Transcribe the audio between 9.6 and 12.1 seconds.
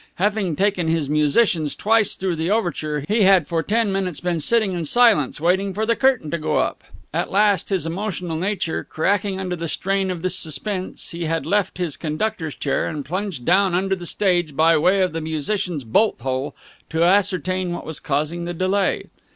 strain of this suspense, he had left his